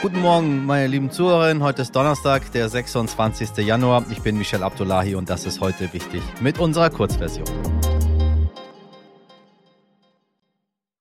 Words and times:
Guten 0.00 0.20
Morgen, 0.20 0.64
meine 0.64 0.86
lieben 0.86 1.10
Zuhörerinnen. 1.10 1.60
Heute 1.60 1.82
ist 1.82 1.90
Donnerstag, 1.96 2.52
der 2.52 2.68
26. 2.68 3.56
Januar. 3.66 4.04
Ich 4.12 4.20
bin 4.20 4.38
Michel 4.38 4.62
Abdullahi 4.62 5.16
und 5.16 5.28
das 5.28 5.44
ist 5.44 5.60
heute 5.60 5.92
wichtig 5.92 6.22
mit 6.40 6.60
unserer 6.60 6.88
Kurzversion. 6.88 7.44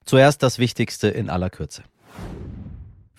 Zuerst 0.04 0.41
das 0.41 0.57
Wichtigste 0.57 1.10
in 1.10 1.29
aller 1.29 1.52
Kürze. 1.52 1.83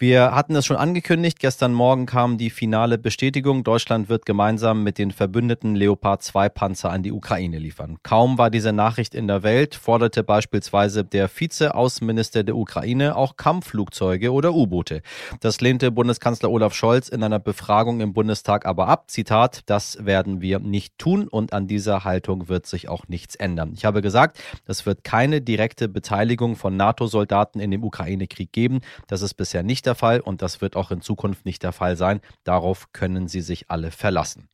Wir 0.00 0.32
hatten 0.32 0.54
es 0.54 0.64
schon 0.64 0.76
angekündigt. 0.76 1.40
Gestern 1.40 1.72
Morgen 1.72 2.06
kam 2.06 2.38
die 2.38 2.50
finale 2.50 2.98
Bestätigung. 2.98 3.64
Deutschland 3.64 4.08
wird 4.08 4.26
gemeinsam 4.26 4.84
mit 4.84 4.96
den 4.96 5.10
verbündeten 5.10 5.74
Leopard 5.74 6.22
2 6.22 6.48
Panzer 6.50 6.90
an 6.92 7.02
die 7.02 7.10
Ukraine 7.10 7.58
liefern. 7.58 7.98
Kaum 8.04 8.38
war 8.38 8.48
diese 8.48 8.72
Nachricht 8.72 9.12
in 9.12 9.26
der 9.26 9.42
Welt, 9.42 9.74
forderte 9.74 10.22
beispielsweise 10.22 11.02
der 11.02 11.28
Vize-Außenminister 11.28 12.44
der 12.44 12.54
Ukraine 12.54 13.16
auch 13.16 13.36
Kampfflugzeuge 13.36 14.30
oder 14.30 14.54
U-Boote. 14.54 15.02
Das 15.40 15.60
lehnte 15.60 15.90
Bundeskanzler 15.90 16.52
Olaf 16.52 16.74
Scholz 16.74 17.08
in 17.08 17.24
einer 17.24 17.40
Befragung 17.40 18.00
im 18.00 18.12
Bundestag 18.12 18.66
aber 18.66 18.86
ab. 18.86 19.10
Zitat, 19.10 19.62
das 19.66 19.98
werden 20.06 20.40
wir 20.40 20.60
nicht 20.60 20.96
tun 20.98 21.26
und 21.26 21.52
an 21.52 21.66
dieser 21.66 22.04
Haltung 22.04 22.48
wird 22.48 22.66
sich 22.66 22.88
auch 22.88 23.08
nichts 23.08 23.34
ändern. 23.34 23.72
Ich 23.74 23.84
habe 23.84 24.00
gesagt, 24.00 24.38
es 24.64 24.86
wird 24.86 25.02
keine 25.02 25.40
direkte 25.40 25.88
Beteiligung 25.88 26.54
von 26.54 26.76
NATO-Soldaten 26.76 27.58
in 27.58 27.72
dem 27.72 27.82
Ukraine-Krieg 27.82 28.52
geben. 28.52 28.78
Das 29.08 29.22
ist 29.22 29.34
bisher 29.34 29.64
nicht 29.64 29.87
der 29.88 29.96
Fall 29.96 30.20
und 30.20 30.40
das 30.42 30.60
wird 30.60 30.76
auch 30.76 30.92
in 30.92 31.00
Zukunft 31.00 31.44
nicht 31.44 31.64
der 31.64 31.72
Fall 31.72 31.96
sein. 31.96 32.20
Darauf 32.44 32.92
können 32.92 33.26
Sie 33.26 33.40
sich 33.40 33.68
alle 33.70 33.90
verlassen. 33.90 34.48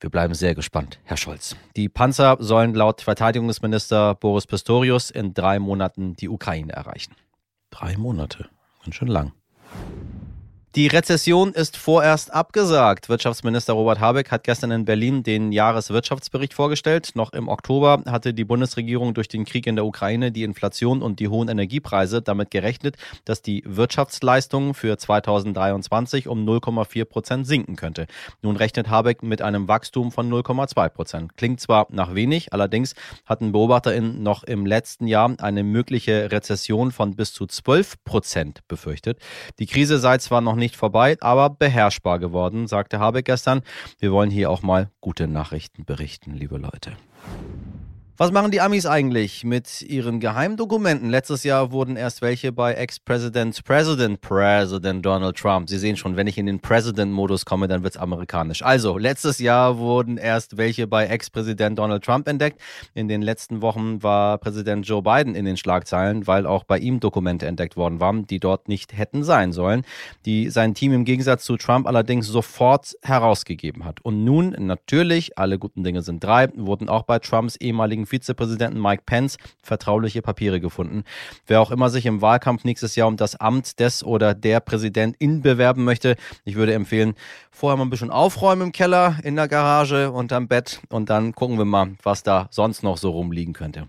Wir 0.00 0.10
bleiben 0.10 0.34
sehr 0.34 0.54
gespannt, 0.54 0.98
Herr 1.04 1.16
Scholz. 1.16 1.56
Die 1.76 1.88
Panzer 1.88 2.36
sollen 2.40 2.74
laut 2.74 3.00
Verteidigungsminister 3.00 4.14
Boris 4.14 4.46
Pistorius 4.46 5.10
in 5.10 5.32
drei 5.32 5.58
Monaten 5.58 6.14
die 6.14 6.28
Ukraine 6.28 6.72
erreichen. 6.72 7.14
Drei 7.70 7.96
Monate, 7.96 8.48
ganz 8.84 8.96
schön 8.96 9.08
lang. 9.08 9.32
Die 10.76 10.88
Rezession 10.88 11.54
ist 11.54 11.78
vorerst 11.78 12.34
abgesagt. 12.34 13.08
Wirtschaftsminister 13.08 13.72
Robert 13.72 13.98
Habeck 13.98 14.30
hat 14.30 14.44
gestern 14.44 14.70
in 14.70 14.84
Berlin 14.84 15.22
den 15.22 15.50
Jahreswirtschaftsbericht 15.50 16.52
vorgestellt. 16.52 17.12
Noch 17.14 17.32
im 17.32 17.48
Oktober 17.48 18.02
hatte 18.04 18.34
die 18.34 18.44
Bundesregierung 18.44 19.14
durch 19.14 19.28
den 19.28 19.46
Krieg 19.46 19.66
in 19.66 19.76
der 19.76 19.86
Ukraine, 19.86 20.32
die 20.32 20.42
Inflation 20.42 21.00
und 21.00 21.18
die 21.18 21.28
hohen 21.28 21.48
Energiepreise 21.48 22.20
damit 22.20 22.50
gerechnet, 22.50 22.96
dass 23.24 23.40
die 23.40 23.62
Wirtschaftsleistung 23.64 24.74
für 24.74 24.98
2023 24.98 26.28
um 26.28 26.46
0,4 26.46 27.06
Prozent 27.06 27.46
sinken 27.46 27.76
könnte. 27.76 28.06
Nun 28.42 28.56
rechnet 28.56 28.90
Habeck 28.90 29.22
mit 29.22 29.40
einem 29.40 29.68
Wachstum 29.68 30.12
von 30.12 30.30
0,2 30.30 30.90
Prozent. 30.90 31.38
Klingt 31.38 31.58
zwar 31.58 31.86
nach 31.88 32.14
wenig, 32.14 32.52
allerdings 32.52 32.94
hatten 33.24 33.52
BeobachterInnen 33.52 34.22
noch 34.22 34.44
im 34.44 34.66
letzten 34.66 35.06
Jahr 35.06 35.34
eine 35.38 35.64
mögliche 35.64 36.30
Rezession 36.30 36.92
von 36.92 37.16
bis 37.16 37.32
zu 37.32 37.46
12 37.46 38.04
Prozent 38.04 38.60
befürchtet. 38.68 39.20
Die 39.58 39.64
Krise 39.64 39.98
sei 39.98 40.18
zwar 40.18 40.42
noch 40.42 40.54
nicht 40.54 40.65
nicht 40.66 40.74
vorbei, 40.76 41.16
aber 41.20 41.48
beherrschbar 41.48 42.18
geworden, 42.18 42.66
sagte 42.66 42.98
Habeck 42.98 43.26
gestern. 43.26 43.62
Wir 44.00 44.10
wollen 44.10 44.30
hier 44.30 44.50
auch 44.50 44.62
mal 44.62 44.90
gute 45.00 45.28
Nachrichten 45.28 45.84
berichten, 45.84 46.34
liebe 46.34 46.58
Leute. 46.58 46.96
Was 48.18 48.32
machen 48.32 48.50
die 48.50 48.62
Amis 48.62 48.86
eigentlich 48.86 49.44
mit 49.44 49.82
ihren 49.82 50.20
Geheimdokumenten? 50.20 51.10
Letztes 51.10 51.44
Jahr 51.44 51.70
wurden 51.70 51.96
erst 51.96 52.22
welche 52.22 52.50
bei 52.50 52.72
Ex-President, 52.72 53.62
President, 53.62 54.22
President 54.22 55.04
Donald 55.04 55.36
Trump. 55.36 55.68
Sie 55.68 55.76
sehen 55.76 55.98
schon, 55.98 56.16
wenn 56.16 56.26
ich 56.26 56.38
in 56.38 56.46
den 56.46 56.58
President-Modus 56.60 57.44
komme, 57.44 57.68
dann 57.68 57.82
wird's 57.82 57.98
amerikanisch. 57.98 58.62
Also, 58.62 58.96
letztes 58.96 59.38
Jahr 59.38 59.76
wurden 59.76 60.16
erst 60.16 60.56
welche 60.56 60.86
bei 60.86 61.06
Ex-Präsident 61.08 61.78
Donald 61.78 62.06
Trump 62.06 62.26
entdeckt. 62.26 62.58
In 62.94 63.06
den 63.06 63.20
letzten 63.20 63.60
Wochen 63.60 64.02
war 64.02 64.38
Präsident 64.38 64.88
Joe 64.88 65.02
Biden 65.02 65.34
in 65.34 65.44
den 65.44 65.58
Schlagzeilen, 65.58 66.26
weil 66.26 66.46
auch 66.46 66.64
bei 66.64 66.78
ihm 66.78 67.00
Dokumente 67.00 67.44
entdeckt 67.44 67.76
worden 67.76 68.00
waren, 68.00 68.26
die 68.26 68.40
dort 68.40 68.66
nicht 68.66 68.96
hätten 68.96 69.24
sein 69.24 69.52
sollen, 69.52 69.84
die 70.24 70.48
sein 70.48 70.72
Team 70.72 70.94
im 70.94 71.04
Gegensatz 71.04 71.44
zu 71.44 71.58
Trump 71.58 71.86
allerdings 71.86 72.26
sofort 72.26 72.96
herausgegeben 73.02 73.84
hat. 73.84 74.02
Und 74.02 74.24
nun, 74.24 74.56
natürlich, 74.58 75.36
alle 75.36 75.58
guten 75.58 75.84
Dinge 75.84 76.00
sind 76.00 76.24
drei, 76.24 76.48
wurden 76.56 76.88
auch 76.88 77.02
bei 77.02 77.18
Trumps 77.18 77.56
ehemaligen 77.56 78.05
Vizepräsidenten 78.06 78.80
Mike 78.80 79.02
Pence 79.06 79.36
vertrauliche 79.62 80.22
Papiere 80.22 80.60
gefunden. 80.60 81.04
Wer 81.46 81.60
auch 81.60 81.70
immer 81.70 81.90
sich 81.90 82.06
im 82.06 82.22
Wahlkampf 82.22 82.64
nächstes 82.64 82.96
Jahr 82.96 83.08
um 83.08 83.16
das 83.16 83.36
Amt 83.36 83.80
des 83.80 84.02
oder 84.04 84.34
der 84.34 84.60
Präsidentin 84.60 85.42
bewerben 85.42 85.84
möchte, 85.84 86.16
ich 86.44 86.54
würde 86.54 86.74
empfehlen, 86.74 87.14
vorher 87.50 87.76
mal 87.76 87.84
ein 87.84 87.90
bisschen 87.90 88.10
aufräumen 88.10 88.62
im 88.62 88.72
Keller, 88.72 89.18
in 89.22 89.36
der 89.36 89.48
Garage, 89.48 90.10
unterm 90.10 90.48
Bett 90.48 90.80
und 90.88 91.10
dann 91.10 91.32
gucken 91.32 91.58
wir 91.58 91.64
mal, 91.64 91.94
was 92.02 92.22
da 92.22 92.48
sonst 92.50 92.82
noch 92.82 92.96
so 92.96 93.10
rumliegen 93.10 93.52
könnte. 93.52 93.88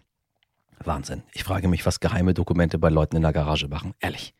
Wahnsinn. 0.83 1.23
Ich 1.33 1.43
frage 1.43 1.67
mich, 1.67 1.85
was 1.85 1.99
geheime 1.99 2.33
Dokumente 2.33 2.77
bei 2.77 2.89
Leuten 2.89 3.15
in 3.15 3.23
der 3.23 3.33
Garage 3.33 3.67
machen. 3.67 3.93
Ehrlich. 3.99 4.33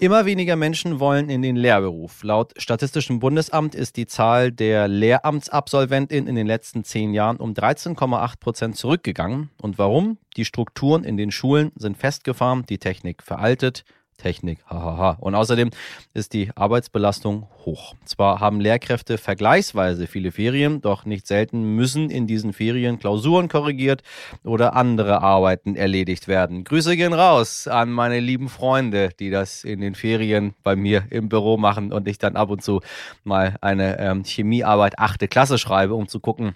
Immer 0.00 0.26
weniger 0.26 0.54
Menschen 0.54 1.00
wollen 1.00 1.28
in 1.28 1.42
den 1.42 1.56
Lehrberuf. 1.56 2.22
Laut 2.22 2.54
Statistischem 2.56 3.18
Bundesamt 3.18 3.74
ist 3.74 3.96
die 3.96 4.06
Zahl 4.06 4.52
der 4.52 4.86
Lehramtsabsolventinnen 4.86 6.28
in 6.28 6.36
den 6.36 6.46
letzten 6.46 6.84
zehn 6.84 7.14
Jahren 7.14 7.38
um 7.38 7.52
13,8 7.52 8.38
Prozent 8.38 8.76
zurückgegangen. 8.76 9.50
Und 9.60 9.76
warum? 9.76 10.18
Die 10.36 10.44
Strukturen 10.44 11.02
in 11.02 11.16
den 11.16 11.32
Schulen 11.32 11.72
sind 11.74 11.96
festgefahren, 11.96 12.64
die 12.68 12.78
Technik 12.78 13.24
veraltet, 13.24 13.82
Technik, 14.18 14.58
hahaha. 14.66 15.16
Und 15.20 15.34
außerdem 15.34 15.70
ist 16.12 16.34
die 16.34 16.50
Arbeitsbelastung 16.54 17.48
hoch. 17.64 17.94
Zwar 18.04 18.40
haben 18.40 18.60
Lehrkräfte 18.60 19.16
vergleichsweise 19.16 20.06
viele 20.06 20.32
Ferien, 20.32 20.82
doch 20.82 21.06
nicht 21.06 21.26
selten 21.26 21.74
müssen 21.74 22.10
in 22.10 22.26
diesen 22.26 22.52
Ferien 22.52 22.98
Klausuren 22.98 23.48
korrigiert 23.48 24.02
oder 24.44 24.74
andere 24.76 25.22
Arbeiten 25.22 25.76
erledigt 25.76 26.28
werden. 26.28 26.64
Grüße 26.64 26.96
gehen 26.96 27.14
raus 27.14 27.66
an 27.68 27.90
meine 27.90 28.20
lieben 28.20 28.48
Freunde, 28.48 29.10
die 29.18 29.30
das 29.30 29.64
in 29.64 29.80
den 29.80 29.94
Ferien 29.94 30.54
bei 30.62 30.76
mir 30.76 31.04
im 31.10 31.28
Büro 31.28 31.56
machen 31.56 31.92
und 31.92 32.06
ich 32.08 32.18
dann 32.18 32.36
ab 32.36 32.50
und 32.50 32.62
zu 32.62 32.80
mal 33.24 33.56
eine 33.60 33.98
ähm, 33.98 34.24
Chemiearbeit 34.24 34.98
achte 34.98 35.28
Klasse 35.28 35.58
schreibe, 35.58 35.94
um 35.94 36.08
zu 36.08 36.20
gucken, 36.20 36.54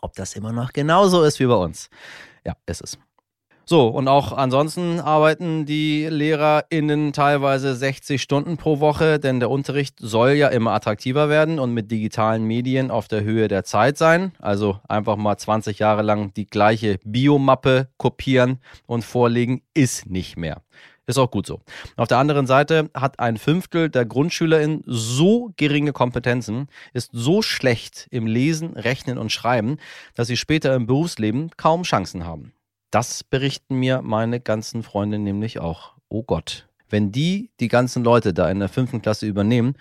ob 0.00 0.14
das 0.14 0.34
immer 0.34 0.52
noch 0.52 0.72
genauso 0.72 1.22
ist 1.22 1.38
wie 1.38 1.46
bei 1.46 1.54
uns. 1.54 1.90
Ja, 2.44 2.54
ist 2.66 2.82
es. 2.82 2.98
So, 3.68 3.88
und 3.88 4.08
auch 4.08 4.32
ansonsten 4.32 4.98
arbeiten 4.98 5.66
die 5.66 6.06
LehrerInnen 6.06 7.12
teilweise 7.12 7.76
60 7.76 8.22
Stunden 8.22 8.56
pro 8.56 8.80
Woche, 8.80 9.18
denn 9.18 9.40
der 9.40 9.50
Unterricht 9.50 9.96
soll 10.00 10.30
ja 10.30 10.48
immer 10.48 10.72
attraktiver 10.72 11.28
werden 11.28 11.58
und 11.58 11.74
mit 11.74 11.90
digitalen 11.90 12.44
Medien 12.44 12.90
auf 12.90 13.08
der 13.08 13.24
Höhe 13.24 13.46
der 13.46 13.64
Zeit 13.64 13.98
sein. 13.98 14.32
Also 14.38 14.80
einfach 14.88 15.16
mal 15.16 15.36
20 15.36 15.80
Jahre 15.80 16.00
lang 16.00 16.32
die 16.32 16.46
gleiche 16.46 16.98
Biomappe 17.04 17.88
kopieren 17.98 18.60
und 18.86 19.04
vorlegen 19.04 19.60
ist 19.74 20.08
nicht 20.08 20.38
mehr. 20.38 20.62
Ist 21.06 21.18
auch 21.18 21.30
gut 21.30 21.46
so. 21.46 21.60
Auf 21.96 22.08
der 22.08 22.16
anderen 22.16 22.46
Seite 22.46 22.88
hat 22.94 23.20
ein 23.20 23.36
Fünftel 23.36 23.90
der 23.90 24.06
GrundschülerInnen 24.06 24.82
so 24.86 25.52
geringe 25.58 25.92
Kompetenzen, 25.92 26.68
ist 26.94 27.10
so 27.12 27.42
schlecht 27.42 28.06
im 28.10 28.26
Lesen, 28.26 28.78
Rechnen 28.78 29.18
und 29.18 29.30
Schreiben, 29.30 29.76
dass 30.14 30.28
sie 30.28 30.38
später 30.38 30.74
im 30.74 30.86
Berufsleben 30.86 31.50
kaum 31.58 31.82
Chancen 31.82 32.24
haben. 32.24 32.54
Das 32.90 33.22
berichten 33.22 33.76
mir 33.76 34.02
meine 34.02 34.40
ganzen 34.40 34.82
Freunde 34.82 35.18
nämlich 35.18 35.58
auch. 35.58 35.92
Oh 36.08 36.22
Gott, 36.22 36.68
wenn 36.88 37.12
die 37.12 37.50
die 37.60 37.68
ganzen 37.68 38.02
Leute 38.02 38.32
da 38.32 38.50
in 38.50 38.60
der 38.60 38.68
fünften 38.68 39.02
Klasse 39.02 39.26
übernehmen, 39.26 39.74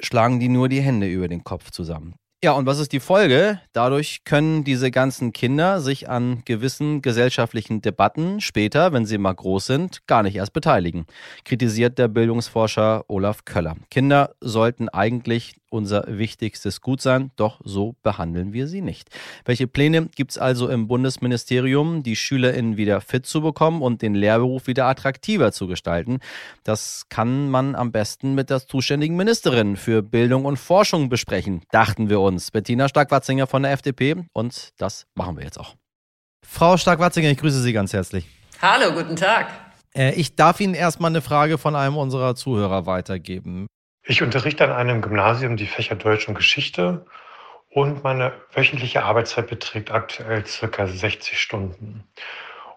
schlagen 0.00 0.38
die 0.38 0.48
nur 0.48 0.68
die 0.68 0.82
Hände 0.82 1.08
über 1.08 1.28
den 1.28 1.42
Kopf 1.42 1.70
zusammen. 1.70 2.14
Ja, 2.44 2.52
und 2.52 2.66
was 2.66 2.78
ist 2.78 2.92
die 2.92 3.00
Folge? 3.00 3.60
Dadurch 3.72 4.22
können 4.22 4.62
diese 4.62 4.92
ganzen 4.92 5.32
Kinder 5.32 5.80
sich 5.80 6.08
an 6.08 6.42
gewissen 6.44 7.02
gesellschaftlichen 7.02 7.82
Debatten 7.82 8.40
später, 8.40 8.92
wenn 8.92 9.06
sie 9.06 9.18
mal 9.18 9.32
groß 9.32 9.66
sind, 9.66 10.06
gar 10.06 10.22
nicht 10.22 10.36
erst 10.36 10.52
beteiligen, 10.52 11.06
kritisiert 11.44 11.98
der 11.98 12.06
Bildungsforscher 12.06 13.06
Olaf 13.08 13.44
Köller. 13.44 13.74
Kinder 13.90 14.36
sollten 14.40 14.88
eigentlich 14.88 15.56
unser 15.70 16.04
wichtigstes 16.06 16.80
Gut 16.80 17.00
sein, 17.00 17.30
doch 17.36 17.60
so 17.64 17.94
behandeln 18.02 18.52
wir 18.52 18.68
sie 18.68 18.80
nicht. 18.80 19.08
Welche 19.44 19.66
Pläne 19.66 20.06
gibt 20.14 20.32
es 20.32 20.38
also 20.38 20.68
im 20.68 20.88
Bundesministerium, 20.88 22.02
die 22.02 22.16
SchülerInnen 22.16 22.76
wieder 22.76 23.00
fit 23.00 23.26
zu 23.26 23.40
bekommen 23.40 23.82
und 23.82 24.02
den 24.02 24.14
Lehrberuf 24.14 24.66
wieder 24.66 24.86
attraktiver 24.86 25.52
zu 25.52 25.66
gestalten? 25.66 26.20
Das 26.64 27.06
kann 27.08 27.50
man 27.50 27.74
am 27.74 27.92
besten 27.92 28.34
mit 28.34 28.50
der 28.50 28.66
zuständigen 28.66 29.16
Ministerin 29.16 29.76
für 29.76 30.02
Bildung 30.02 30.44
und 30.44 30.56
Forschung 30.56 31.08
besprechen, 31.08 31.62
dachten 31.70 32.08
wir 32.08 32.20
uns. 32.20 32.50
Bettina 32.50 32.88
Stark-Watzinger 32.88 33.46
von 33.46 33.62
der 33.62 33.72
FDP 33.72 34.16
und 34.32 34.70
das 34.78 35.06
machen 35.14 35.36
wir 35.36 35.44
jetzt 35.44 35.58
auch. 35.58 35.74
Frau 36.46 36.76
Stark-Watzinger, 36.76 37.30
ich 37.30 37.38
grüße 37.38 37.60
Sie 37.60 37.72
ganz 37.72 37.92
herzlich. 37.92 38.26
Hallo, 38.62 38.92
guten 38.92 39.16
Tag. 39.16 39.48
Äh, 39.94 40.14
ich 40.14 40.34
darf 40.34 40.60
Ihnen 40.60 40.74
erstmal 40.74 41.10
eine 41.10 41.20
Frage 41.20 41.58
von 41.58 41.76
einem 41.76 41.96
unserer 41.96 42.34
Zuhörer 42.34 42.86
weitergeben. 42.86 43.66
Ich 44.10 44.22
unterrichte 44.22 44.64
an 44.64 44.72
einem 44.72 45.02
Gymnasium 45.02 45.58
die 45.58 45.66
Fächer 45.66 45.94
Deutsch 45.94 46.28
und 46.28 46.34
Geschichte 46.34 47.04
und 47.68 48.04
meine 48.04 48.32
wöchentliche 48.54 49.04
Arbeitszeit 49.04 49.48
beträgt 49.48 49.90
aktuell 49.90 50.46
circa 50.46 50.86
60 50.86 51.38
Stunden. 51.38 52.04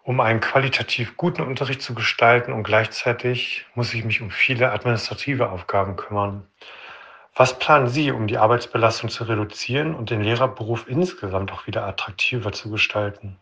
Um 0.04 0.20
einen 0.20 0.42
qualitativ 0.42 1.16
guten 1.16 1.44
Unterricht 1.44 1.82
zu 1.82 1.94
gestalten 1.94 2.52
und 2.52 2.64
gleichzeitig 2.64 3.66
muss 3.76 3.94
ich 3.94 4.04
mich 4.04 4.22
um 4.22 4.30
viele 4.30 4.74
administrative 4.74 5.52
Aufgaben 5.52 5.96
kümmern. 5.96 6.50
Was 7.34 7.58
planen 7.58 7.88
Sie, 7.88 8.12
um 8.12 8.28
die 8.28 8.38
Arbeitsbelastung 8.38 9.10
zu 9.10 9.24
reduzieren 9.24 9.96
und 9.96 10.10
den 10.10 10.22
Lehrerberuf 10.22 10.90
insgesamt 10.90 11.54
auch 11.54 11.66
wieder 11.66 11.88
attraktiver 11.88 12.52
zu 12.52 12.70
gestalten? 12.70 13.40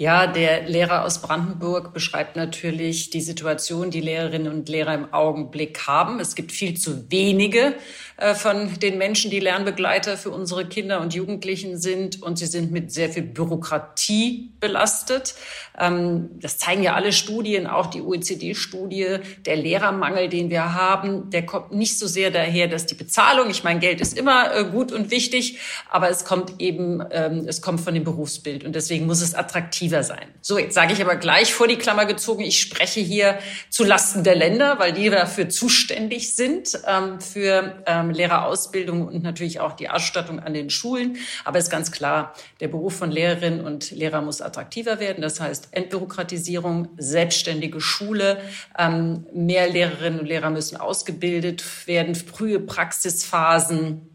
Ja, 0.00 0.26
der 0.26 0.66
Lehrer 0.66 1.04
aus 1.04 1.20
Brandenburg 1.20 1.92
beschreibt 1.92 2.34
natürlich 2.34 3.10
die 3.10 3.20
Situation, 3.20 3.90
die 3.90 4.00
Lehrerinnen 4.00 4.50
und 4.50 4.66
Lehrer 4.66 4.94
im 4.94 5.12
Augenblick 5.12 5.86
haben. 5.86 6.20
Es 6.20 6.34
gibt 6.34 6.52
viel 6.52 6.72
zu 6.72 7.10
wenige 7.10 7.74
äh, 8.16 8.34
von 8.34 8.78
den 8.80 8.96
Menschen, 8.96 9.30
die 9.30 9.40
Lernbegleiter 9.40 10.16
für 10.16 10.30
unsere 10.30 10.64
Kinder 10.64 11.02
und 11.02 11.12
Jugendlichen 11.12 11.76
sind. 11.76 12.22
Und 12.22 12.38
sie 12.38 12.46
sind 12.46 12.72
mit 12.72 12.92
sehr 12.92 13.10
viel 13.10 13.24
Bürokratie 13.24 14.52
belastet. 14.58 15.34
Ähm, 15.78 16.30
das 16.40 16.56
zeigen 16.56 16.82
ja 16.82 16.94
alle 16.94 17.12
Studien, 17.12 17.66
auch 17.66 17.88
die 17.88 18.00
OECD-Studie. 18.00 19.18
Der 19.44 19.56
Lehrermangel, 19.56 20.30
den 20.30 20.48
wir 20.48 20.72
haben, 20.72 21.28
der 21.28 21.44
kommt 21.44 21.72
nicht 21.72 21.98
so 21.98 22.06
sehr 22.06 22.30
daher, 22.30 22.68
dass 22.68 22.86
die 22.86 22.94
Bezahlung, 22.94 23.50
ich 23.50 23.64
meine, 23.64 23.80
Geld 23.80 24.00
ist 24.00 24.16
immer 24.16 24.54
äh, 24.54 24.64
gut 24.64 24.92
und 24.92 25.10
wichtig, 25.10 25.58
aber 25.90 26.08
es 26.08 26.24
kommt 26.24 26.54
eben, 26.58 27.04
ähm, 27.10 27.44
es 27.46 27.60
kommt 27.60 27.82
von 27.82 27.92
dem 27.92 28.04
Berufsbild. 28.04 28.64
Und 28.64 28.74
deswegen 28.74 29.04
muss 29.04 29.20
es 29.20 29.34
attraktiv 29.34 29.89
attraktiver 29.90 30.02
sein. 30.02 30.28
So, 30.40 30.58
jetzt 30.58 30.74
sage 30.74 30.92
ich 30.92 31.02
aber 31.02 31.16
gleich 31.16 31.52
vor 31.52 31.68
die 31.68 31.76
Klammer 31.76 32.06
gezogen, 32.06 32.42
ich 32.42 32.60
spreche 32.60 33.00
hier 33.00 33.38
zu 33.68 33.84
Lasten 33.84 34.24
der 34.24 34.36
Länder, 34.36 34.78
weil 34.78 34.92
die 34.92 35.10
dafür 35.10 35.48
zuständig 35.48 36.34
sind, 36.34 36.80
ähm, 36.86 37.20
für 37.20 37.82
ähm, 37.86 38.10
Lehrerausbildung 38.10 39.06
und 39.06 39.22
natürlich 39.22 39.60
auch 39.60 39.74
die 39.74 39.88
Ausstattung 39.88 40.40
an 40.40 40.54
den 40.54 40.70
Schulen. 40.70 41.18
Aber 41.44 41.58
es 41.58 41.64
ist 41.64 41.70
ganz 41.70 41.90
klar, 41.92 42.34
der 42.60 42.68
Beruf 42.68 42.96
von 42.96 43.10
Lehrerinnen 43.10 43.64
und 43.64 43.90
Lehrer 43.90 44.22
muss 44.22 44.40
attraktiver 44.40 45.00
werden. 45.00 45.20
Das 45.22 45.40
heißt 45.40 45.68
Entbürokratisierung, 45.72 46.88
selbstständige 46.96 47.80
Schule, 47.80 48.38
ähm, 48.78 49.26
mehr 49.32 49.68
Lehrerinnen 49.68 50.20
und 50.20 50.26
Lehrer 50.26 50.50
müssen 50.50 50.76
ausgebildet 50.76 51.86
werden, 51.86 52.14
frühe 52.14 52.60
Praxisphasen 52.60 54.09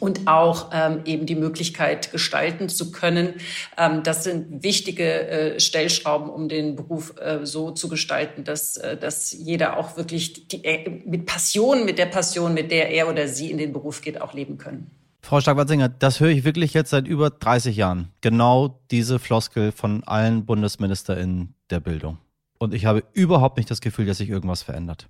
und 0.00 0.26
auch 0.26 0.70
ähm, 0.72 1.00
eben 1.04 1.26
die 1.26 1.36
Möglichkeit 1.36 2.10
gestalten 2.10 2.68
zu 2.68 2.90
können. 2.90 3.34
Ähm, 3.78 4.02
das 4.02 4.24
sind 4.24 4.62
wichtige 4.62 5.28
äh, 5.28 5.60
Stellschrauben, 5.60 6.28
um 6.28 6.48
den 6.48 6.76
Beruf 6.76 7.14
äh, 7.18 7.46
so 7.46 7.70
zu 7.70 7.88
gestalten, 7.88 8.44
dass, 8.44 8.76
äh, 8.76 8.96
dass 8.96 9.32
jeder 9.32 9.78
auch 9.78 9.96
wirklich 9.96 10.48
die, 10.48 10.64
äh, 10.64 11.02
mit 11.04 11.26
Passion, 11.26 11.84
mit 11.84 11.98
der 11.98 12.06
Passion, 12.06 12.54
mit 12.54 12.70
der 12.70 12.90
er 12.90 13.08
oder 13.08 13.28
sie 13.28 13.50
in 13.50 13.58
den 13.58 13.72
Beruf 13.72 14.02
geht, 14.02 14.20
auch 14.20 14.34
leben 14.34 14.58
können. 14.58 14.90
Frau 15.22 15.40
Stark-Watzinger, 15.40 15.88
das 15.88 16.20
höre 16.20 16.28
ich 16.28 16.44
wirklich 16.44 16.72
jetzt 16.72 16.90
seit 16.90 17.08
über 17.08 17.30
30 17.30 17.76
Jahren. 17.76 18.12
Genau 18.20 18.80
diese 18.92 19.18
Floskel 19.18 19.72
von 19.72 20.04
allen 20.04 20.46
BundesministerInnen 20.46 21.54
der 21.70 21.80
Bildung. 21.80 22.18
Und 22.58 22.72
ich 22.74 22.86
habe 22.86 23.02
überhaupt 23.12 23.56
nicht 23.56 23.70
das 23.70 23.80
Gefühl, 23.80 24.06
dass 24.06 24.18
sich 24.18 24.30
irgendwas 24.30 24.62
verändert. 24.62 25.08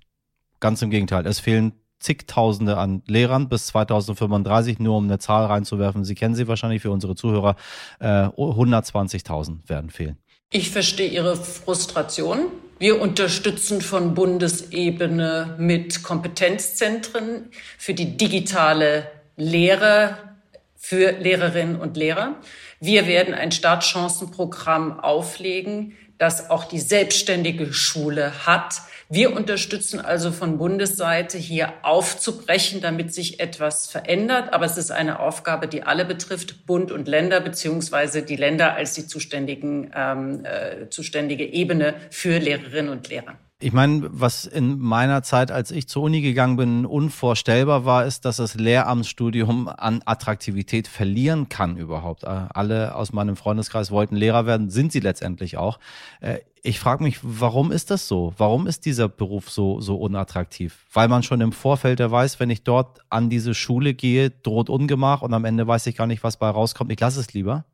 Ganz 0.59 0.81
im 0.81 0.89
Gegenteil. 0.89 1.25
Es 1.27 1.39
fehlen 1.39 1.73
zigtausende 1.99 2.77
an 2.77 3.01
Lehrern 3.07 3.49
bis 3.49 3.67
2035, 3.67 4.79
nur 4.79 4.97
um 4.97 5.05
eine 5.05 5.19
Zahl 5.19 5.45
reinzuwerfen. 5.45 6.03
Sie 6.03 6.15
kennen 6.15 6.35
sie 6.35 6.47
wahrscheinlich 6.47 6.81
für 6.81 6.91
unsere 6.91 7.15
Zuhörer. 7.15 7.55
Äh, 7.99 8.25
120.000 8.25 9.67
werden 9.67 9.89
fehlen. 9.89 10.17
Ich 10.49 10.71
verstehe 10.71 11.09
Ihre 11.09 11.35
Frustration. 11.35 12.47
Wir 12.79 13.01
unterstützen 13.01 13.81
von 13.81 14.13
Bundesebene 14.13 15.55
mit 15.57 16.03
Kompetenzzentren 16.03 17.49
für 17.77 17.93
die 17.93 18.15
digitale 18.15 19.11
Lehre 19.35 20.17
für 20.77 21.11
Lehrerinnen 21.11 21.75
und 21.75 21.97
Lehrer. 21.97 22.35
Wir 22.79 23.07
werden 23.07 23.33
ein 23.33 23.51
Startchancenprogramm 23.51 24.99
auflegen, 24.99 25.97
das 26.17 26.49
auch 26.49 26.65
die 26.65 26.79
selbstständige 26.79 27.73
Schule 27.73 28.45
hat 28.45 28.81
wir 29.09 29.33
unterstützen 29.33 30.01
also 30.01 30.33
von 30.33 30.57
Bundesseite 30.57 31.37
hier 31.37 31.73
aufzubrechen, 31.83 32.81
damit 32.81 33.13
sich 33.13 33.39
etwas 33.39 33.87
verändert. 33.87 34.51
Aber 34.51 34.65
es 34.65 34.77
ist 34.77 34.91
eine 34.91 35.19
Aufgabe, 35.19 35.69
die 35.69 35.83
alle 35.83 36.03
betrifft, 36.03 36.65
Bund 36.65 36.91
und 36.91 37.07
Länder, 37.07 37.39
beziehungsweise 37.39 38.21
die 38.21 38.35
Länder 38.35 38.75
als 38.75 38.95
die 38.95 39.07
zuständigen, 39.07 39.91
ähm, 39.95 40.43
äh, 40.43 40.89
zuständige 40.89 41.45
Ebene 41.45 41.93
für 42.11 42.37
Lehrerinnen 42.37 42.91
und 42.91 43.07
Lehrer. 43.07 43.37
Ich 43.59 43.73
meine, 43.73 44.07
was 44.11 44.45
in 44.45 44.77
meiner 44.77 45.23
Zeit, 45.23 45.49
als 45.49 45.71
ich 45.71 45.87
zur 45.87 46.03
Uni 46.03 46.21
gegangen 46.21 46.57
bin, 46.57 46.85
unvorstellbar 46.85 47.85
war, 47.85 48.05
ist, 48.05 48.23
dass 48.23 48.37
das 48.37 48.53
Lehramtsstudium 48.53 49.67
an 49.67 50.03
Attraktivität 50.05 50.87
verlieren 50.87 51.49
kann 51.49 51.75
überhaupt. 51.75 52.23
Äh, 52.23 52.27
alle 52.27 52.93
aus 52.93 53.13
meinem 53.13 53.35
Freundeskreis 53.35 53.89
wollten 53.89 54.15
Lehrer 54.15 54.45
werden, 54.45 54.69
sind 54.69 54.91
sie 54.91 54.99
letztendlich 54.99 55.57
auch. 55.57 55.79
Äh, 56.21 56.37
ich 56.61 56.79
frage 56.79 57.03
mich, 57.03 57.17
warum 57.23 57.71
ist 57.71 57.89
das 57.89 58.07
so? 58.07 58.31
Warum 58.37 58.67
ist 58.67 58.85
dieser 58.85 59.09
Beruf 59.09 59.49
so, 59.49 59.81
so 59.81 59.95
unattraktiv? 59.95 60.85
Weil 60.93 61.07
man 61.07 61.23
schon 61.23 61.41
im 61.41 61.51
Vorfeld 61.51 61.99
ja 61.99 62.11
weiß, 62.11 62.39
wenn 62.39 62.51
ich 62.51 62.61
dort 62.61 62.99
an 63.09 63.31
diese 63.31 63.55
Schule 63.55 63.95
gehe, 63.95 64.29
droht 64.29 64.69
Ungemach 64.69 65.23
und 65.23 65.33
am 65.33 65.45
Ende 65.45 65.65
weiß 65.65 65.87
ich 65.87 65.95
gar 65.95 66.05
nicht, 66.05 66.23
was 66.23 66.37
bei 66.37 66.47
rauskommt. 66.47 66.91
Ich 66.91 66.99
lasse 66.99 67.19
es 67.19 67.33
lieber. 67.33 67.65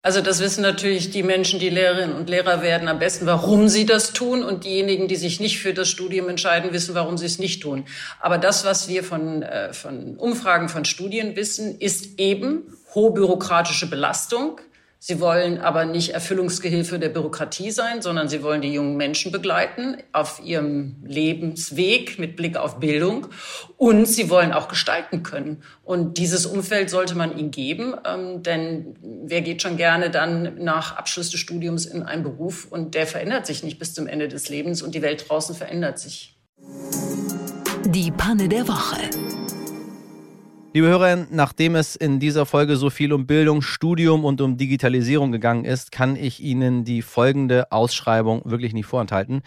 Also 0.00 0.20
das 0.20 0.38
wissen 0.38 0.62
natürlich 0.62 1.10
die 1.10 1.24
Menschen, 1.24 1.58
die 1.58 1.70
Lehrerinnen 1.70 2.14
und 2.14 2.30
Lehrer 2.30 2.62
werden, 2.62 2.86
am 2.86 3.00
besten, 3.00 3.26
warum 3.26 3.68
sie 3.68 3.84
das 3.84 4.12
tun. 4.12 4.44
Und 4.44 4.64
diejenigen, 4.64 5.08
die 5.08 5.16
sich 5.16 5.40
nicht 5.40 5.58
für 5.58 5.74
das 5.74 5.88
Studium 5.88 6.28
entscheiden, 6.28 6.72
wissen, 6.72 6.94
warum 6.94 7.18
sie 7.18 7.26
es 7.26 7.38
nicht 7.38 7.62
tun. 7.62 7.84
Aber 8.20 8.38
das, 8.38 8.64
was 8.64 8.88
wir 8.88 9.02
von, 9.02 9.42
äh, 9.42 9.72
von 9.72 10.16
Umfragen, 10.16 10.68
von 10.68 10.84
Studien 10.84 11.34
wissen, 11.34 11.78
ist 11.80 12.18
eben 12.20 12.76
hohe 12.94 13.12
bürokratische 13.12 13.90
Belastung 13.90 14.60
Sie 15.00 15.20
wollen 15.20 15.58
aber 15.58 15.84
nicht 15.84 16.10
Erfüllungsgehilfe 16.10 16.98
der 16.98 17.08
Bürokratie 17.08 17.70
sein, 17.70 18.02
sondern 18.02 18.28
sie 18.28 18.42
wollen 18.42 18.62
die 18.62 18.72
jungen 18.72 18.96
Menschen 18.96 19.30
begleiten 19.30 19.96
auf 20.12 20.40
ihrem 20.44 20.96
Lebensweg 21.04 22.18
mit 22.18 22.34
Blick 22.34 22.56
auf 22.56 22.80
Bildung. 22.80 23.28
Und 23.76 24.06
sie 24.06 24.28
wollen 24.28 24.52
auch 24.52 24.66
gestalten 24.66 25.22
können. 25.22 25.62
Und 25.84 26.18
dieses 26.18 26.46
Umfeld 26.46 26.90
sollte 26.90 27.14
man 27.14 27.38
ihnen 27.38 27.52
geben, 27.52 27.94
ähm, 28.04 28.42
denn 28.42 28.96
wer 29.00 29.42
geht 29.42 29.62
schon 29.62 29.76
gerne 29.76 30.10
dann 30.10 30.56
nach 30.64 30.96
Abschluss 30.96 31.30
des 31.30 31.38
Studiums 31.38 31.86
in 31.86 32.02
einen 32.02 32.24
Beruf 32.24 32.66
und 32.68 32.94
der 32.94 33.06
verändert 33.06 33.46
sich 33.46 33.62
nicht 33.62 33.78
bis 33.78 33.94
zum 33.94 34.08
Ende 34.08 34.26
des 34.26 34.48
Lebens 34.48 34.82
und 34.82 34.96
die 34.96 35.02
Welt 35.02 35.26
draußen 35.28 35.54
verändert 35.54 36.00
sich. 36.00 36.36
Die 37.86 38.10
Panne 38.10 38.48
der 38.48 38.66
Woche. 38.66 38.98
Liebe 40.78 40.90
Hörer, 40.90 41.26
nachdem 41.32 41.74
es 41.74 41.96
in 41.96 42.20
dieser 42.20 42.46
Folge 42.46 42.76
so 42.76 42.88
viel 42.88 43.12
um 43.12 43.26
Bildung, 43.26 43.62
Studium 43.62 44.24
und 44.24 44.40
um 44.40 44.56
Digitalisierung 44.56 45.32
gegangen 45.32 45.64
ist, 45.64 45.90
kann 45.90 46.14
ich 46.14 46.38
Ihnen 46.38 46.84
die 46.84 47.02
folgende 47.02 47.72
Ausschreibung 47.72 48.42
wirklich 48.44 48.74
nicht 48.74 48.86
vorenthalten. 48.86 49.42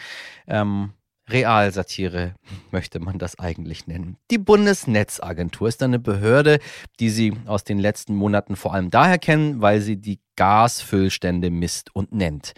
Ähm, 0.45 0.89
Realsatire 1.31 2.35
möchte 2.71 2.99
man 2.99 3.17
das 3.17 3.39
eigentlich 3.39 3.87
nennen. 3.87 4.17
Die 4.29 4.37
Bundesnetzagentur 4.37 5.67
ist 5.67 5.83
eine 5.83 5.99
Behörde, 5.99 6.59
die 6.99 7.09
Sie 7.09 7.33
aus 7.45 7.63
den 7.63 7.79
letzten 7.79 8.15
Monaten 8.15 8.55
vor 8.55 8.73
allem 8.73 8.89
daher 8.89 9.17
kennen, 9.17 9.61
weil 9.61 9.81
sie 9.81 9.97
die 9.97 10.19
Gasfüllstände 10.35 11.51
misst 11.51 11.95
und 11.95 12.13
nennt. 12.13 12.53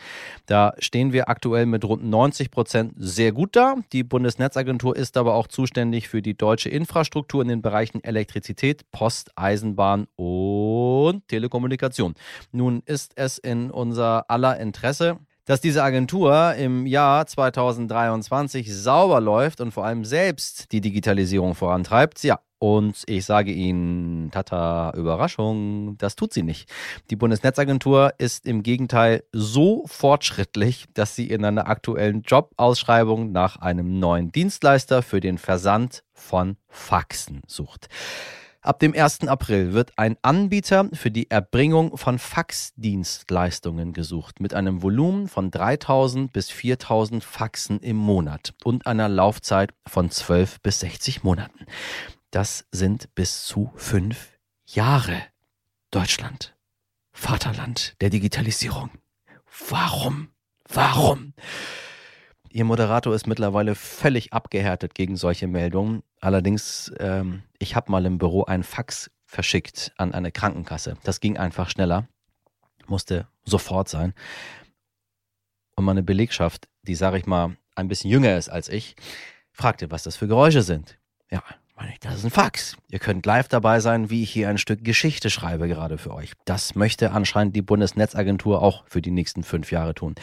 Da 0.46 0.74
stehen 0.80 1.12
wir 1.12 1.28
aktuell 1.28 1.66
mit 1.66 1.84
rund 1.84 2.04
90 2.06 2.52
Prozent 2.52 2.94
sehr 2.96 3.32
gut 3.32 3.56
da. 3.56 3.76
Die 3.92 4.04
Bundesnetzagentur 4.04 4.96
ist 4.96 5.18
aber 5.18 5.34
auch 5.34 5.48
zuständig 5.48 6.08
für 6.08 6.22
die 6.22 6.38
deutsche 6.38 6.70
Infrastruktur 6.70 7.42
in 7.42 7.50
den 7.50 7.62
Bereichen 7.62 8.04
Elektrizität, 8.04 8.90
Post, 8.92 9.32
Eisenbahn 9.36 10.08
und 10.16 11.28
Telekommunikation. 11.28 12.14
Nun 12.52 12.84
ist 12.86 13.14
es 13.16 13.38
in 13.38 13.70
unser 13.70 14.30
aller 14.30 14.60
Interesse, 14.60 15.18
dass 15.46 15.62
diese 15.62 15.84
Agentur 15.84 16.54
im 16.56 16.86
Jahr 16.86 17.26
2023 17.26 18.74
sauber 18.74 19.20
läuft 19.20 19.62
und 19.62 19.72
vor 19.72 19.86
allem 19.86 20.06
selbst 20.06 20.72
die 20.72 20.82
Digitalisierung 20.82 21.56
vorantreibt. 21.56 22.24
Ja, 22.24 22.40
und 22.64 23.04
ich 23.08 23.26
sage 23.26 23.52
Ihnen, 23.52 24.32
tata, 24.32 24.94
Überraschung, 24.96 25.98
das 25.98 26.16
tut 26.16 26.32
sie 26.32 26.44
nicht. 26.44 26.72
Die 27.10 27.18
Bundesnetzagentur 27.18 28.14
ist 28.20 28.46
im 28.48 28.64
Gegenteil 28.64 29.26
so 29.34 29.84
fortschrittlich, 29.88 30.86
dass 30.94 31.14
sie 31.14 31.30
in 31.30 31.44
einer 31.44 31.68
aktuellen 31.68 32.22
Jobausschreibung 32.22 33.34
nach 33.34 33.58
einem 33.58 34.00
neuen 34.00 34.32
Dienstleister 34.32 35.02
für 35.02 35.20
den 35.20 35.38
Versand 35.38 36.06
von 36.14 36.56
Faxen 36.70 37.42
sucht. 37.48 37.90
Ab 38.64 38.80
dem 38.80 38.96
1. 38.96 39.28
April 39.28 39.74
wird 39.74 39.92
ein 40.00 40.16
Anbieter 40.22 40.88
für 40.94 41.12
die 41.12 41.30
Erbringung 41.30 41.98
von 41.98 42.18
Faxdienstleistungen 42.18 43.92
gesucht 43.92 44.40
mit 44.40 44.54
einem 44.54 44.82
Volumen 44.82 45.28
von 45.28 45.52
3000 45.52 46.32
bis 46.32 46.50
4000 46.50 47.26
Faxen 47.26 47.82
im 47.82 47.98
Monat 47.98 48.54
und 48.64 48.88
einer 48.88 49.10
Laufzeit 49.10 49.74
von 49.86 50.10
12 50.10 50.62
bis 50.62 50.80
60 50.80 51.24
Monaten. 51.26 51.66
Das 52.32 52.66
sind 52.72 53.14
bis 53.16 53.44
zu 53.44 53.74
fünf 53.76 54.40
Jahre. 54.66 55.22
Deutschland, 55.92 56.56
Vaterland 57.12 57.98
der 58.00 58.12
Digitalisierung. 58.12 58.92
Warum? 59.68 60.30
Warum? 60.70 61.34
Ihr 62.56 62.66
Moderator 62.66 63.16
ist 63.16 63.26
mittlerweile 63.26 63.74
völlig 63.74 64.32
abgehärtet 64.32 64.94
gegen 64.94 65.16
solche 65.16 65.48
Meldungen. 65.48 66.04
Allerdings, 66.22 66.94
ähm, 67.00 67.42
ich 67.58 67.76
habe 67.76 67.92
mal 67.92 68.06
im 68.06 68.20
Büro 68.20 68.44
einen 68.44 68.64
Fax 68.64 69.10
verschickt 69.26 69.92
an 69.98 70.14
eine 70.14 70.32
Krankenkasse. 70.32 70.96
Das 71.04 71.20
ging 71.20 71.36
einfach 71.36 71.72
schneller, 71.72 72.08
musste 72.86 73.28
sofort 73.44 73.90
sein. 73.90 74.14
Und 75.76 75.86
meine 75.86 76.04
Belegschaft, 76.04 76.68
die, 76.84 76.94
sage 76.94 77.18
ich 77.18 77.26
mal, 77.26 77.58
ein 77.74 77.88
bisschen 77.88 78.12
jünger 78.12 78.38
ist 78.38 78.50
als 78.50 78.70
ich, 78.70 78.96
fragte, 79.52 79.90
was 79.90 80.04
das 80.04 80.16
für 80.16 80.28
Geräusche 80.28 80.62
sind. 80.62 81.00
Ja, 81.32 81.42
Das 82.02 82.18
ist 82.18 82.24
ein 82.24 82.30
Fax. 82.30 82.78
Ihr 82.88 83.00
könnt 83.00 83.26
live 83.26 83.48
dabei 83.48 83.80
sein, 83.80 84.12
wie 84.12 84.22
ich 84.22 84.30
hier 84.30 84.48
ein 84.50 84.60
Stück 84.60 84.86
Geschichte 84.86 85.32
schreibe 85.32 85.68
gerade 85.68 85.98
für 85.98 86.14
euch. 86.14 86.34
Das 86.46 86.76
möchte 86.76 87.14
anscheinend 87.14 87.56
die 87.56 87.64
Bundesnetzagentur 87.64 88.62
auch 88.62 88.84
für 88.86 89.02
die 89.02 89.10
nächsten 89.10 89.42
fünf 89.42 89.72
Jahre 89.72 89.96
tun. 89.96 90.14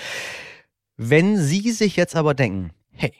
Wenn 1.02 1.38
Sie 1.38 1.70
sich 1.70 1.96
jetzt 1.96 2.14
aber 2.14 2.34
denken, 2.34 2.72
hey, 2.92 3.14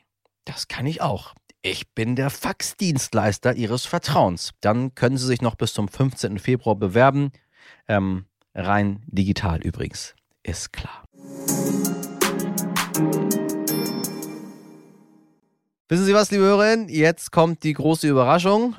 das 0.45 0.69
kann 0.69 0.85
ich 0.85 1.01
auch. 1.01 1.33
Ich 1.63 1.95
bin 1.95 2.15
der 2.15 2.29
Faxdienstleister 2.29 3.57
Ihres 3.57 3.87
Vertrauens. 3.87 4.51
Dann 4.61 4.95
können 4.95 5.17
Sie 5.17 5.27
sich 5.27 5.41
noch 5.41 5.55
bis 5.55 5.73
zum 5.73 5.89
15. 5.89 6.39
Februar 6.39 6.77
bewerben. 6.77 7.33
Ähm, 7.89 8.27
rein 8.55 9.03
digital 9.07 9.63
übrigens. 9.63 10.15
Ist 10.43 10.75
klar. 10.75 11.05
Wissen 15.89 16.05
Sie 16.05 16.13
was, 16.13 16.31
liebe 16.31 16.45
Hörerinnen? 16.45 16.91
Jetzt 16.91 17.33
kommt 17.33 17.63
die 17.63 17.73
große 17.73 18.07
Überraschung. 18.07 18.75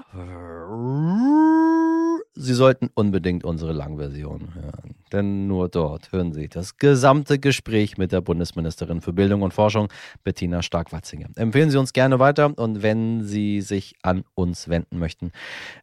Sie 2.33 2.53
sollten 2.53 2.89
unbedingt 2.93 3.43
unsere 3.43 3.73
Langversion 3.73 4.55
hören. 4.55 4.95
Denn 5.11 5.47
nur 5.47 5.67
dort 5.67 6.11
hören 6.13 6.31
Sie 6.31 6.47
das 6.47 6.77
gesamte 6.77 7.39
Gespräch 7.39 7.97
mit 7.97 8.13
der 8.13 8.21
Bundesministerin 8.21 9.01
für 9.01 9.11
Bildung 9.11 9.41
und 9.41 9.53
Forschung, 9.53 9.89
Bettina 10.23 10.61
Stark-Watzinger. 10.61 11.27
Empfehlen 11.35 11.69
Sie 11.69 11.77
uns 11.77 11.91
gerne 11.91 12.19
weiter 12.19 12.57
und 12.57 12.81
wenn 12.81 13.23
Sie 13.23 13.59
sich 13.61 13.95
an 14.01 14.23
uns 14.33 14.69
wenden 14.69 14.97
möchten, 14.97 15.31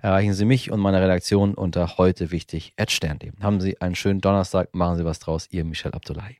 erreichen 0.00 0.32
Sie 0.32 0.46
mich 0.46 0.70
und 0.70 0.80
meine 0.80 1.02
Redaktion 1.02 1.54
unter 1.54 1.98
heute 1.98 2.30
wichtig. 2.30 2.72
Haben 3.40 3.60
Sie 3.60 3.80
einen 3.82 3.94
schönen 3.94 4.22
Donnerstag, 4.22 4.74
machen 4.74 4.96
Sie 4.96 5.04
was 5.04 5.18
draus. 5.18 5.48
Ihr 5.50 5.64
Michel 5.64 5.92
Abdullahi. 5.92 6.38